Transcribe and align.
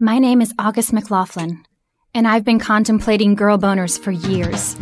My 0.00 0.20
name 0.20 0.40
is 0.40 0.54
August 0.60 0.92
McLaughlin, 0.92 1.64
and 2.14 2.28
I've 2.28 2.44
been 2.44 2.60
contemplating 2.60 3.34
girl 3.34 3.58
boners 3.58 3.98
for 3.98 4.12
years. 4.12 4.76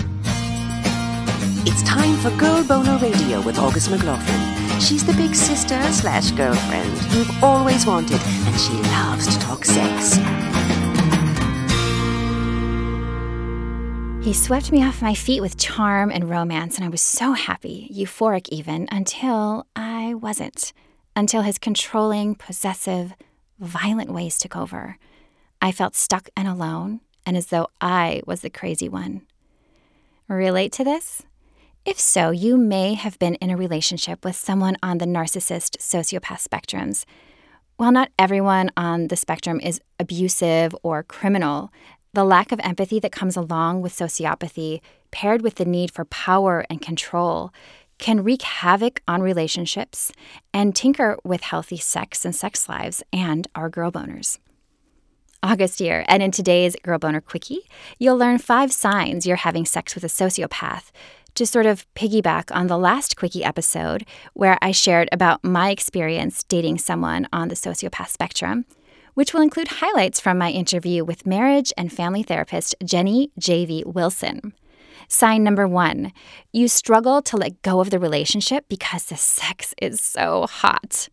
It's 1.65 1.83
time 1.84 2.18
for 2.18 2.28
Girl 2.39 2.62
Boner 2.62 2.99
Radio 2.99 3.41
with 3.41 3.58
August 3.58 3.91
McLaughlin. 3.91 4.79
She's 4.79 5.07
the 5.07 5.15
big 5.15 5.34
sister 5.34 5.81
slash 5.91 6.33
girlfriend 6.33 6.92
you've 7.15 7.42
always 7.42 7.87
wanted, 7.87 8.21
and 8.21 8.61
she 8.61 8.75
loves 8.75 9.27
to 9.34 9.41
talk 9.41 9.64
sex. 9.64 10.16
He 14.22 14.34
swept 14.34 14.70
me 14.70 14.84
off 14.84 15.00
my 15.00 15.14
feet 15.14 15.40
with 15.40 15.56
charm 15.56 16.10
and 16.10 16.28
romance, 16.28 16.76
and 16.76 16.84
I 16.84 16.90
was 16.90 17.00
so 17.00 17.32
happy, 17.32 17.90
euphoric 17.90 18.50
even, 18.50 18.86
until 18.92 19.66
I 19.74 20.12
wasn't. 20.12 20.74
Until 21.18 21.40
his 21.40 21.56
controlling, 21.56 22.34
possessive, 22.34 23.14
violent 23.59 24.12
ways 24.12 24.38
took 24.38 24.57
over. 24.57 24.98
I 25.61 25.72
felt 25.72 25.94
stuck 25.94 26.29
and 26.36 26.46
alone, 26.46 27.00
and 27.25 27.36
as 27.36 27.46
though 27.46 27.68
I 27.80 28.22
was 28.26 28.40
the 28.43 28.50
crazy 28.50 28.89
one. 28.89 29.22
Relate 30.29 30.72
to 30.72 30.85
this? 30.85 31.22
If 31.85 32.01
so, 32.01 32.30
you 32.30 32.57
may 32.57 32.95
have 32.95 33.19
been 33.19 33.37
in 33.37 33.51
a 33.51 33.57
relationship 33.57 34.25
with 34.25 34.35
someone 34.35 34.77
on 34.83 34.99
the 34.99 35.07
narcissist 35.07 35.79
sociopath 35.79 36.47
spectrums. 36.47 37.05
While 37.77 37.93
not 37.93 38.11
everyone 38.19 38.71
on 38.77 39.07
the 39.07 39.16
spectrum 39.16 39.61
is 39.61 39.80
abusive 40.01 40.75
or 40.83 41.02
criminal, 41.05 41.71
the 42.13 42.25
lack 42.25 42.51
of 42.51 42.59
empathy 42.65 42.99
that 43.01 43.13
comes 43.13 43.37
along 43.37 43.83
with 43.83 43.95
sociopathy, 43.95 44.80
paired 45.11 45.43
with 45.43 45.57
the 45.57 45.65
need 45.65 45.91
for 45.91 46.07
power 46.07 46.65
and 46.69 46.83
control, 46.83 47.52
can 47.99 48.23
wreak 48.23 48.43
havoc 48.43 49.03
on 49.09 49.23
relationships 49.23 50.13
and 50.53 50.75
tinker 50.75 51.17
with 51.25 51.43
healthy 51.43 51.77
sex 51.77 52.25
and 52.25 52.35
sex 52.35 52.69
lives 52.69 53.03
and 53.13 53.47
our 53.55 53.69
girl 53.69 53.91
boners. 53.91 54.39
August 55.43 55.79
here, 55.79 56.05
and 56.09 56.23
in 56.23 56.31
today's 56.31 56.77
Girl 56.83 56.99
Boner 56.99 57.21
Quickie, 57.21 57.69
you'll 57.99 58.16
learn 58.16 58.38
five 58.38 58.73
signs 58.73 59.27
you're 59.27 59.37
having 59.37 59.65
sex 59.65 59.95
with 59.95 60.03
a 60.03 60.09
sociopath 60.09 60.91
to 61.35 61.47
sort 61.47 61.66
of 61.66 61.87
piggyback 61.95 62.55
on 62.55 62.66
the 62.66 62.79
last 62.79 63.16
Quickie 63.16 63.45
episode 63.45 64.05
where 64.33 64.58
I 64.60 64.72
shared 64.72 65.08
about 65.12 65.44
my 65.44 65.70
experience 65.70 66.42
dating 66.42 66.78
someone 66.78 67.28
on 67.33 67.48
the 67.48 67.55
sociopath 67.55 68.08
spectrum, 68.08 68.64
which 69.14 69.33
will 69.33 69.42
include 69.42 69.69
highlights 69.69 70.19
from 70.19 70.38
my 70.38 70.50
interview 70.50 71.05
with 71.05 71.27
marriage 71.27 71.72
and 71.77 71.92
family 71.92 72.22
therapist 72.22 72.75
Jenny 72.84 73.31
J.V. 73.38 73.84
Wilson. 73.86 74.55
Sign 75.08 75.44
number 75.44 75.66
one 75.66 76.12
you 76.52 76.68
struggle 76.68 77.20
to 77.22 77.36
let 77.36 77.60
go 77.62 77.80
of 77.80 77.90
the 77.90 77.98
relationship 77.98 78.64
because 78.68 79.06
the 79.06 79.16
sex 79.16 79.74
is 79.80 80.00
so 80.00 80.46
hot. 80.46 81.08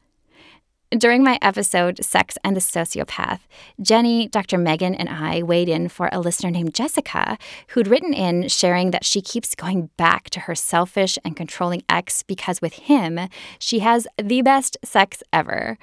During 0.97 1.23
my 1.23 1.39
episode, 1.41 2.05
Sex 2.05 2.37
and 2.43 2.55
the 2.55 2.59
Sociopath, 2.61 3.39
Jenny, 3.81 4.27
Dr. 4.27 4.59
Megan, 4.59 4.93
and 4.93 5.09
I 5.09 5.41
weighed 5.41 5.67
in 5.67 5.89
for 5.89 6.07
a 6.11 6.19
listener 6.19 6.51
named 6.51 6.75
Jessica 6.75 7.39
who'd 7.69 7.87
written 7.87 8.13
in 8.13 8.47
sharing 8.47 8.91
that 8.91 9.03
she 9.03 9.19
keeps 9.19 9.55
going 9.55 9.89
back 9.97 10.29
to 10.29 10.41
her 10.41 10.53
selfish 10.53 11.17
and 11.25 11.35
controlling 11.35 11.81
ex 11.89 12.21
because 12.21 12.61
with 12.61 12.73
him, 12.73 13.19
she 13.57 13.79
has 13.79 14.05
the 14.21 14.43
best 14.43 14.77
sex 14.83 15.23
ever. 15.33 15.79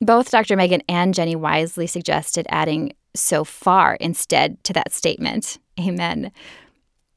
Both 0.00 0.30
Dr. 0.30 0.54
Megan 0.54 0.82
and 0.88 1.14
Jenny 1.14 1.34
wisely 1.34 1.88
suggested 1.88 2.46
adding 2.48 2.92
so 3.16 3.42
far 3.42 3.96
instead 3.96 4.62
to 4.64 4.72
that 4.72 4.92
statement. 4.92 5.58
Amen. 5.80 6.30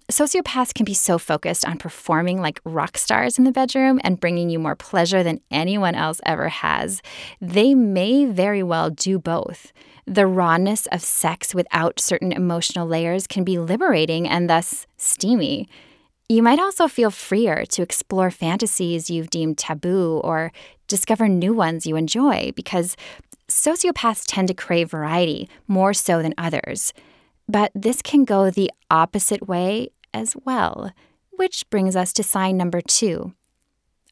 Sociopaths 0.09 0.73
can 0.73 0.86
be 0.86 0.94
so 0.94 1.17
focused 1.17 1.66
on 1.66 1.77
performing 1.77 2.39
like 2.39 2.61
rock 2.63 2.97
stars 2.97 3.38
in 3.38 3.44
the 3.44 3.52
bedroom 3.52 4.00
and 4.05 4.22
bringing 4.22 4.50
you 4.50 4.58
more 4.58 4.75
pleasure 4.75 5.22
than 5.22 5.41
anyone 5.52 5.95
else 5.95 6.22
ever 6.25 6.47
has. 6.47 7.02
They 7.41 7.75
may 7.75 8.23
very 8.23 8.63
well 8.63 8.89
do 8.89 9.19
both. 9.19 9.73
The 10.05 10.25
rawness 10.25 10.85
of 10.94 11.02
sex 11.02 11.53
without 11.53 12.00
certain 12.00 12.31
emotional 12.31 12.88
layers 12.88 13.28
can 13.28 13.44
be 13.44 13.59
liberating 13.59 14.30
and 14.30 14.50
thus 14.50 14.88
steamy. 14.95 15.67
You 16.30 16.41
might 16.41 16.59
also 16.59 16.88
feel 16.88 17.12
freer 17.12 17.66
to 17.66 17.81
explore 17.81 18.31
fantasies 18.31 19.09
you've 19.09 19.29
deemed 19.29 19.57
taboo 19.57 20.22
or 20.24 20.53
discover 20.88 21.28
new 21.28 21.53
ones 21.53 21.85
you 21.85 21.97
enjoy 21.97 22.53
because 22.56 22.95
sociopaths 23.50 24.24
tend 24.25 24.47
to 24.47 24.53
crave 24.53 24.91
variety 24.91 25.50
more 25.68 25.94
so 25.94 26.22
than 26.22 26.34
others. 26.38 26.94
But 27.50 27.72
this 27.75 28.01
can 28.01 28.25
go 28.25 28.50
the 28.50 28.72
opposite 28.89 29.47
way 29.47 29.89
as 30.17 30.35
well, 30.44 30.91
which 31.31 31.69
brings 31.69 31.95
us 31.95 32.11
to 32.13 32.23
sign 32.23 32.57
number 32.57 32.81
two. 32.81 33.33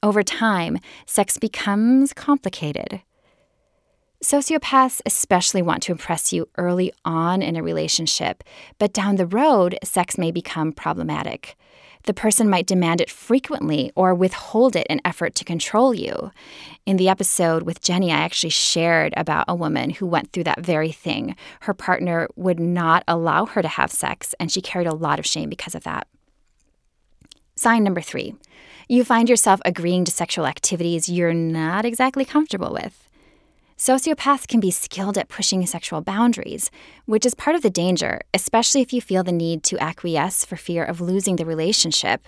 Over 0.04 0.24
time, 0.24 0.78
sex 1.06 1.38
becomes 1.38 2.14
complicated. 2.14 3.02
Sociopaths 4.24 5.02
especially 5.06 5.62
want 5.62 5.84
to 5.84 5.92
impress 5.92 6.32
you 6.32 6.48
early 6.58 6.94
on 7.04 7.42
in 7.42 7.56
a 7.56 7.64
relationship, 7.64 8.44
but 8.80 8.94
down 8.94 9.16
the 9.16 9.26
road, 9.26 9.78
sex 9.84 10.18
may 10.18 10.32
become 10.32 10.72
problematic. 10.72 11.56
The 12.06 12.14
person 12.14 12.50
might 12.50 12.68
demand 12.68 13.02
it 13.02 13.10
frequently 13.10 13.92
or 13.96 14.14
withhold 14.14 14.76
it 14.76 14.86
in 14.88 15.02
effort 15.04 15.34
to 15.36 15.46
control 15.46 15.94
you. 15.94 16.32
In 16.86 16.98
the 16.98 17.10
episode 17.10 17.64
with 17.64 17.82
Jenny, 17.82 18.12
I 18.12 18.18
actually 18.18 18.52
shared 18.52 19.14
about 19.18 19.46
a 19.48 19.56
woman 19.56 19.90
who 19.90 20.06
went 20.06 20.32
through 20.32 20.44
that 20.44 20.62
very 20.62 20.92
thing. 20.92 21.36
Her 21.62 21.74
partner 21.74 22.28
would 22.36 22.60
not 22.60 23.04
allow 23.08 23.48
her 23.48 23.62
to 23.62 23.68
have 23.68 23.92
sex, 23.92 24.36
and 24.40 24.52
she 24.52 24.62
carried 24.62 24.88
a 24.88 24.96
lot 24.96 25.18
of 25.18 25.26
shame 25.26 25.50
because 25.50 25.74
of 25.74 25.84
that. 25.84 26.08
Sign 27.56 27.84
number 27.84 28.02
three 28.02 28.36
you 28.88 29.04
find 29.04 29.28
yourself 29.28 29.60
agreeing 29.66 30.06
to 30.06 30.12
sexual 30.12 30.46
activities 30.46 31.10
you're 31.10 31.34
not 31.34 31.86
exactly 31.86 32.24
comfortable 32.24 32.72
with. 32.72 33.05
Sociopaths 33.78 34.48
can 34.48 34.62
be 34.62 34.72
skilled 34.72 35.18
at 35.18 35.28
pushing 35.28 35.66
sexual 35.66 36.00
boundaries, 36.00 36.72
which 37.06 37.26
is 37.26 37.36
part 37.36 37.58
of 37.58 37.62
the 37.62 37.70
danger, 37.70 38.22
especially 38.34 38.82
if 38.82 38.94
you 38.94 39.02
feel 39.02 39.22
the 39.22 39.34
need 39.34 39.64
to 39.64 39.78
acquiesce 39.80 40.46
for 40.46 40.56
fear 40.56 40.84
of 40.86 41.02
losing 41.02 41.36
the 41.36 41.46
relationship. 41.46 42.26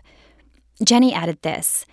Jenny 0.84 1.14
added 1.14 1.42
this 1.42 1.86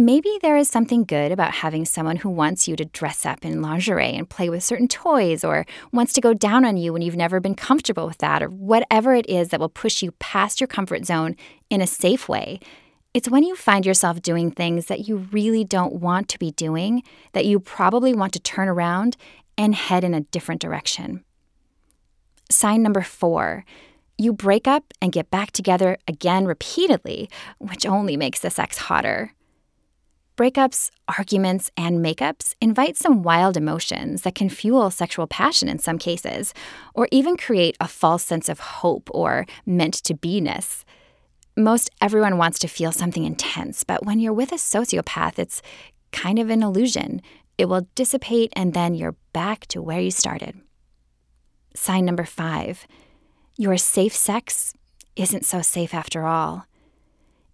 Maybe 0.00 0.30
there 0.42 0.56
is 0.56 0.68
something 0.68 1.04
good 1.04 1.32
about 1.32 1.54
having 1.54 1.84
someone 1.84 2.16
who 2.16 2.28
wants 2.28 2.66
you 2.66 2.74
to 2.76 2.84
dress 2.84 3.24
up 3.24 3.44
in 3.44 3.62
lingerie 3.62 4.14
and 4.14 4.28
play 4.28 4.48
with 4.48 4.64
certain 4.64 4.88
toys, 4.88 5.44
or 5.44 5.64
wants 5.92 6.12
to 6.14 6.20
go 6.20 6.34
down 6.34 6.64
on 6.64 6.76
you 6.76 6.92
when 6.92 7.02
you've 7.02 7.16
never 7.16 7.38
been 7.38 7.54
comfortable 7.54 8.06
with 8.06 8.18
that, 8.18 8.42
or 8.42 8.48
whatever 8.48 9.14
it 9.14 9.28
is 9.28 9.48
that 9.48 9.60
will 9.60 9.68
push 9.68 10.02
you 10.02 10.10
past 10.18 10.60
your 10.60 10.68
comfort 10.68 11.04
zone 11.04 11.36
in 11.70 11.80
a 11.80 11.86
safe 11.86 12.28
way. 12.28 12.58
It's 13.14 13.28
when 13.28 13.42
you 13.42 13.56
find 13.56 13.86
yourself 13.86 14.20
doing 14.20 14.50
things 14.50 14.86
that 14.86 15.08
you 15.08 15.16
really 15.32 15.64
don't 15.64 15.94
want 15.94 16.28
to 16.28 16.38
be 16.38 16.50
doing 16.52 17.02
that 17.32 17.46
you 17.46 17.58
probably 17.58 18.12
want 18.12 18.32
to 18.34 18.40
turn 18.40 18.68
around 18.68 19.16
and 19.56 19.74
head 19.74 20.04
in 20.04 20.14
a 20.14 20.20
different 20.20 20.60
direction. 20.60 21.24
Sign 22.50 22.82
number 22.82 23.02
four 23.02 23.64
you 24.20 24.32
break 24.32 24.66
up 24.66 24.92
and 25.00 25.12
get 25.12 25.30
back 25.30 25.52
together 25.52 25.96
again 26.08 26.44
repeatedly, 26.44 27.30
which 27.58 27.86
only 27.86 28.16
makes 28.16 28.40
the 28.40 28.50
sex 28.50 28.76
hotter. 28.76 29.32
Breakups, 30.36 30.90
arguments, 31.16 31.70
and 31.76 32.04
makeups 32.04 32.54
invite 32.60 32.96
some 32.96 33.22
wild 33.22 33.56
emotions 33.56 34.22
that 34.22 34.34
can 34.34 34.48
fuel 34.48 34.90
sexual 34.90 35.28
passion 35.28 35.68
in 35.68 35.78
some 35.78 35.98
cases, 35.98 36.52
or 36.94 37.08
even 37.12 37.36
create 37.36 37.76
a 37.80 37.86
false 37.86 38.24
sense 38.24 38.48
of 38.48 38.58
hope 38.58 39.08
or 39.14 39.46
meant 39.64 39.94
to 39.94 40.14
be 40.14 40.40
ness. 40.40 40.84
Most 41.58 41.90
everyone 42.00 42.38
wants 42.38 42.60
to 42.60 42.68
feel 42.68 42.92
something 42.92 43.24
intense, 43.24 43.82
but 43.82 44.06
when 44.06 44.20
you're 44.20 44.32
with 44.32 44.52
a 44.52 44.54
sociopath, 44.54 45.40
it's 45.40 45.60
kind 46.12 46.38
of 46.38 46.50
an 46.50 46.62
illusion. 46.62 47.20
It 47.58 47.64
will 47.64 47.88
dissipate 47.96 48.52
and 48.54 48.74
then 48.74 48.94
you're 48.94 49.16
back 49.32 49.66
to 49.68 49.82
where 49.82 49.98
you 49.98 50.12
started. 50.12 50.60
Sign 51.74 52.04
number 52.04 52.24
five 52.24 52.86
your 53.56 53.76
safe 53.76 54.14
sex 54.14 54.72
isn't 55.16 55.44
so 55.44 55.60
safe 55.60 55.92
after 55.92 56.24
all. 56.24 56.64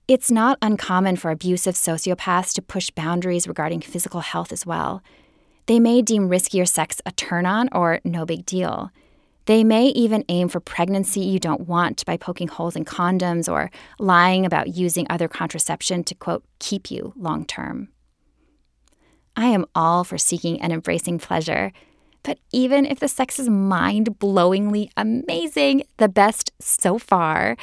It's 0.07 0.31
not 0.31 0.59
uncommon 0.61 1.17
for 1.17 1.31
abusive 1.31 1.75
sociopaths 1.75 2.53
to 2.57 2.61
push 2.61 2.91
boundaries 2.91 3.49
regarding 3.49 3.81
physical 3.81 4.21
health 4.21 4.53
as 4.53 4.67
well. 4.67 5.03
They 5.65 5.81
may 5.81 6.03
deem 6.03 6.29
riskier 6.29 6.69
sex 6.69 7.01
a 7.07 7.13
turn 7.13 7.47
on 7.47 7.71
or 7.73 8.01
no 8.05 8.27
big 8.27 8.45
deal. 8.45 8.91
They 9.47 9.63
may 9.63 9.87
even 9.89 10.25
aim 10.29 10.49
for 10.49 10.61
pregnancy 10.61 11.21
you 11.21 11.39
don't 11.39 11.69
want 11.69 12.05
by 12.07 12.17
poking 12.17 12.49
holes 12.49 12.77
in 12.77 12.85
condoms 12.85 13.51
or 13.51 13.71
lying 13.99 14.47
about 14.47 14.69
using 14.69 15.07
other 15.11 15.29
contraception 15.29 16.03
to, 16.05 16.15
quote, 16.15 16.45
keep 16.59 16.91
you 16.91 17.13
long 17.17 17.45
term. 17.45 17.89
I 19.37 19.47
am 19.47 19.67
all 19.75 20.05
for 20.05 20.17
seeking 20.17 20.61
and 20.61 20.73
embracing 20.73 21.19
pleasure, 21.19 21.73
but 22.23 22.39
even 22.53 22.87
if 22.87 23.01
the 23.01 23.09
sex 23.09 23.39
is 23.39 23.51
mind 23.51 24.19
blowingly 24.19 24.89
amazing, 24.97 25.83
the 25.99 26.09
best 26.09 26.53
so 26.61 26.99
far, 26.99 27.57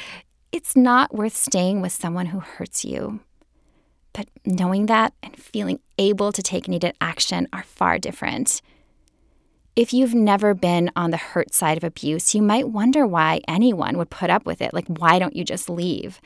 it's 0.52 0.76
not 0.76 1.14
worth 1.14 1.34
staying 1.34 1.80
with 1.80 1.92
someone 1.92 2.26
who 2.26 2.40
hurts 2.40 2.84
you. 2.84 3.20
But 4.12 4.28
knowing 4.44 4.86
that 4.86 5.14
and 5.22 5.34
feeling 5.36 5.80
able 5.98 6.30
to 6.32 6.42
take 6.42 6.68
needed 6.68 6.94
action 7.00 7.48
are 7.52 7.62
far 7.64 7.98
different. 7.98 8.60
If 9.74 9.94
you've 9.94 10.14
never 10.14 10.52
been 10.52 10.90
on 10.94 11.12
the 11.12 11.16
hurt 11.16 11.54
side 11.54 11.78
of 11.78 11.84
abuse, 11.84 12.34
you 12.34 12.42
might 12.42 12.68
wonder 12.68 13.06
why 13.06 13.40
anyone 13.48 13.96
would 13.96 14.10
put 14.10 14.28
up 14.28 14.44
with 14.44 14.60
it. 14.60 14.74
Like, 14.74 14.86
why 14.86 15.18
don't 15.18 15.34
you 15.34 15.44
just 15.44 15.70
leave? 15.70 16.20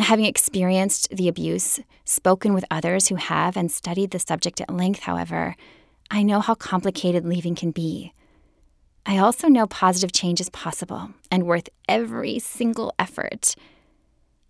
Having 0.00 0.24
experienced 0.24 1.08
the 1.10 1.28
abuse, 1.28 1.78
spoken 2.04 2.52
with 2.52 2.64
others 2.72 3.06
who 3.08 3.14
have, 3.14 3.56
and 3.56 3.70
studied 3.70 4.10
the 4.10 4.18
subject 4.18 4.60
at 4.60 4.74
length, 4.74 5.00
however, 5.04 5.54
I 6.10 6.24
know 6.24 6.40
how 6.40 6.56
complicated 6.56 7.24
leaving 7.24 7.54
can 7.54 7.70
be. 7.70 8.12
I 9.06 9.18
also 9.18 9.46
know 9.46 9.68
positive 9.68 10.10
change 10.10 10.40
is 10.40 10.50
possible 10.50 11.10
and 11.30 11.46
worth 11.46 11.68
every 11.88 12.40
single 12.40 12.92
effort. 12.98 13.54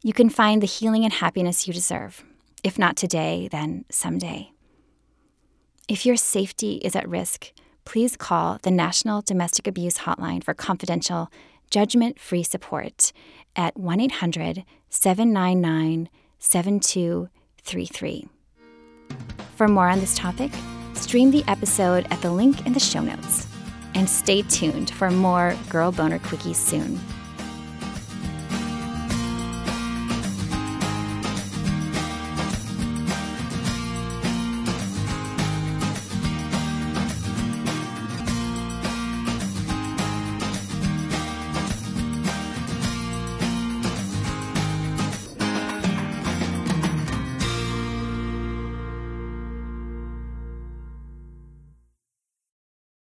You 0.03 0.15
can 0.15 0.31
find 0.31 0.63
the 0.63 0.67
healing 0.67 1.05
and 1.05 1.13
happiness 1.13 1.67
you 1.67 1.75
deserve. 1.75 2.25
If 2.63 2.79
not 2.79 2.97
today, 2.97 3.49
then 3.53 3.85
someday. 3.91 4.53
If 5.89 6.07
your 6.07 6.17
safety 6.17 6.77
is 6.77 6.97
at 6.97 7.07
risk, 7.07 7.53
please 7.85 8.17
call 8.17 8.59
the 8.63 8.71
National 8.71 9.23
Domestic 9.23 9.67
Abuse 9.67 9.99
Hotline 9.99 10.43
for 10.43 10.55
confidential, 10.55 11.31
judgment 11.71 12.19
free 12.19 12.43
support 12.43 13.13
at 13.57 13.77
1 13.77 14.01
800 14.01 14.65
799 14.91 16.09
7233. 16.39 18.29
For 19.57 19.69
more 19.69 19.89
on 19.89 20.01
this 20.01 20.17
topic, 20.17 20.51
stream 20.95 21.31
the 21.31 21.45
episode 21.47 22.07
at 22.11 22.21
the 22.23 22.31
link 22.31 22.67
in 22.67 22.73
the 22.73 22.81
show 22.81 23.01
notes. 23.01 23.47
And 23.95 24.11
stay 24.11 24.43
tuned 24.43 24.91
for 24.91 25.11
more 25.11 25.57
Girl 25.69 25.93
Boner 25.93 26.19
Quickies 26.19 26.57
soon. 26.57 26.99